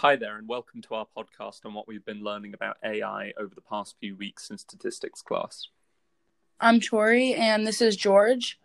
[0.00, 3.52] Hi there, and welcome to our podcast on what we've been learning about AI over
[3.52, 5.66] the past few weeks in statistics class.
[6.60, 8.60] I'm Tori, and this is George.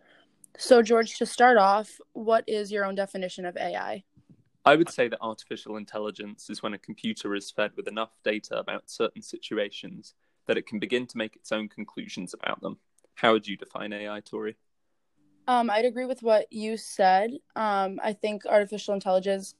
[0.60, 4.04] So, George, to start off, what is your own definition of AI?
[4.64, 8.60] I would say that artificial intelligence is when a computer is fed with enough data
[8.60, 10.14] about certain situations
[10.46, 12.78] that it can begin to make its own conclusions about them.
[13.16, 14.56] How would you define AI, Tori?
[15.48, 17.32] Um, I'd agree with what you said.
[17.56, 19.56] Um, I think artificial intelligence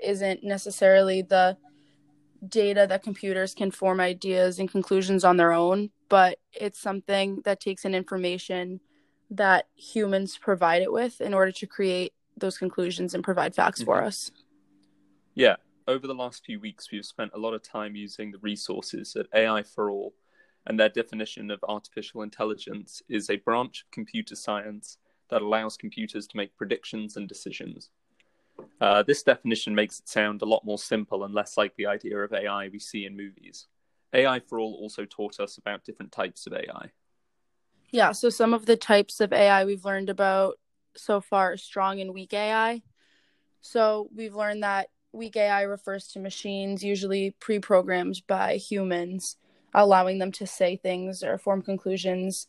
[0.00, 1.56] isn't necessarily the
[2.46, 7.60] data that computers can form ideas and conclusions on their own, but it's something that
[7.60, 8.80] takes in information
[9.30, 13.86] that humans provide it with in order to create those conclusions and provide facts mm-hmm.
[13.86, 14.30] for us.
[15.34, 15.56] Yeah,
[15.88, 19.26] over the last few weeks, we've spent a lot of time using the resources at
[19.34, 20.14] AI for All,
[20.66, 24.98] and their definition of artificial intelligence is a branch of computer science
[25.30, 27.90] that allows computers to make predictions and decisions.
[28.80, 32.18] Uh, this definition makes it sound a lot more simple and less like the idea
[32.18, 33.66] of AI we see in movies.
[34.12, 36.90] AI for All also taught us about different types of AI.
[37.90, 40.58] Yeah, so some of the types of AI we've learned about
[40.96, 42.82] so far are strong and weak AI.
[43.60, 49.36] So we've learned that weak AI refers to machines usually pre programmed by humans,
[49.72, 52.48] allowing them to say things or form conclusions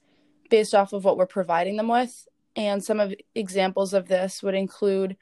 [0.50, 2.28] based off of what we're providing them with.
[2.56, 5.16] And some of examples of this would include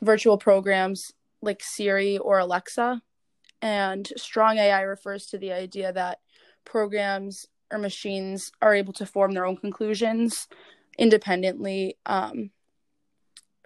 [0.00, 3.02] virtual programs like Siri or Alexa.
[3.62, 6.20] And strong AI refers to the idea that
[6.64, 10.48] programs or machines are able to form their own conclusions
[10.98, 12.50] independently um,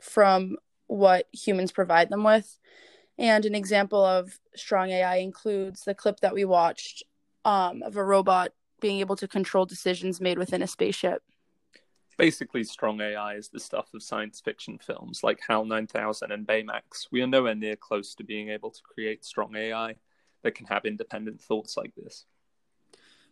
[0.01, 2.59] from what humans provide them with.
[3.19, 7.03] And an example of strong AI includes the clip that we watched
[7.45, 11.23] um, of a robot being able to control decisions made within a spaceship
[12.19, 17.07] basically strong AI is the stuff of science fiction films like HAL 9000 and Baymax.
[17.11, 19.95] We are nowhere near close to being able to create strong AI
[20.43, 22.27] that can have independent thoughts like this.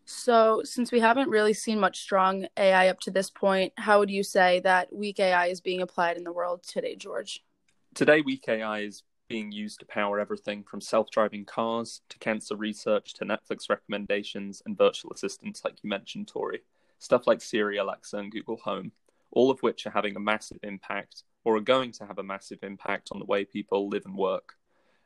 [0.09, 4.10] So, since we haven't really seen much strong AI up to this point, how would
[4.10, 7.43] you say that weak AI is being applied in the world today, George?
[7.93, 12.55] Today, weak AI is being used to power everything from self driving cars to cancer
[12.55, 16.62] research to Netflix recommendations and virtual assistants, like you mentioned, Tori
[16.99, 18.93] stuff like Siri, Alexa, and Google Home,
[19.33, 22.59] all of which are having a massive impact or are going to have a massive
[22.62, 24.55] impact on the way people live and work.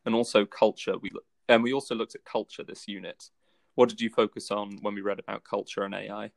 [0.07, 0.95] And also culture.
[0.97, 1.11] We
[1.49, 3.31] and we also looked at culture this unit.
[3.75, 6.31] What did you focus on when we read about culture and AI?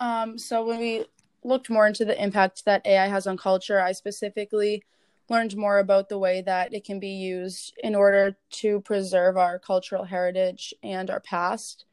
[0.00, 1.04] Um, so when we
[1.44, 4.84] looked more into the impact that AI has on culture, I specifically
[5.28, 9.58] learned more about the way that it can be used in order to preserve our
[9.58, 11.84] cultural heritage and our past.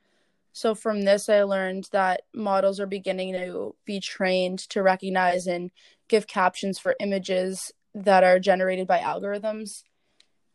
[0.58, 5.70] So from this, I learned that models are beginning to be trained to recognize and
[6.08, 9.84] give captions for images that are generated by algorithms.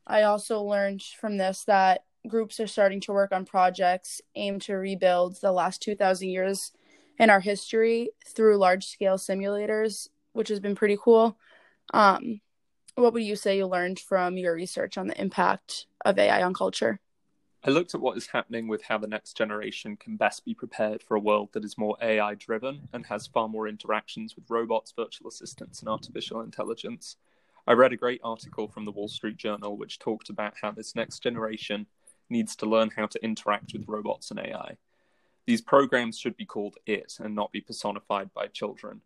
[0.04, 4.74] I also learned from this that groups are starting to work on projects aimed to
[4.74, 6.72] rebuild the last 2,000 years
[7.20, 11.38] in our history through large scale simulators, which has been pretty cool.
[11.94, 12.40] Um,
[12.96, 16.54] what would you say you learned from your research on the impact of AI on
[16.54, 16.98] culture?
[17.64, 21.00] I looked at what is happening with how the next generation can best be prepared
[21.00, 24.92] for a world that is more AI driven and has far more interactions with robots,
[24.96, 27.16] virtual assistants, and artificial intelligence.
[27.64, 30.96] I read a great article from the Wall Street Journal which talked about how this
[30.96, 31.86] next generation
[32.28, 34.76] needs to learn how to interact with robots and AI.
[35.46, 39.02] These programs should be called it and not be personified by children.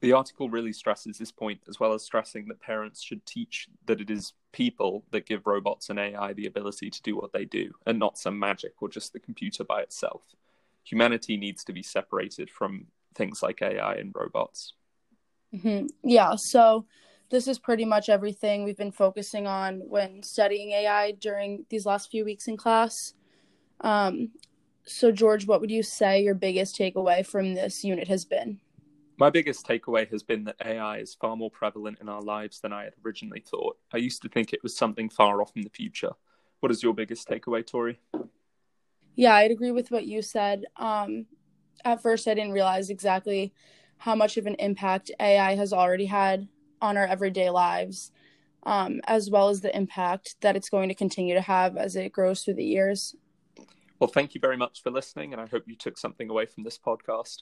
[0.00, 4.00] The article really stresses this point, as well as stressing that parents should teach that
[4.00, 7.72] it is people that give robots and AI the ability to do what they do,
[7.84, 10.22] and not some magic or just the computer by itself.
[10.84, 14.74] Humanity needs to be separated from things like AI and robots.
[15.52, 15.86] Mm-hmm.
[16.04, 16.86] Yeah, so
[17.30, 22.10] this is pretty much everything we've been focusing on when studying AI during these last
[22.10, 23.14] few weeks in class.
[23.80, 24.30] Um,
[24.84, 28.60] so, George, what would you say your biggest takeaway from this unit has been?
[29.18, 32.72] My biggest takeaway has been that AI is far more prevalent in our lives than
[32.72, 33.76] I had originally thought.
[33.92, 36.12] I used to think it was something far off in the future.
[36.60, 37.98] What is your biggest takeaway, Tori?
[39.16, 40.66] Yeah, I'd agree with what you said.
[40.76, 41.26] Um,
[41.84, 43.52] at first, I didn't realize exactly
[43.96, 46.46] how much of an impact AI has already had
[46.80, 48.12] on our everyday lives,
[48.62, 52.12] um, as well as the impact that it's going to continue to have as it
[52.12, 53.16] grows through the years.
[53.98, 56.62] Well, thank you very much for listening, and I hope you took something away from
[56.62, 57.38] this podcast.